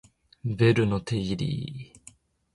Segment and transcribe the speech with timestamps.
[0.43, 1.93] ベルの定理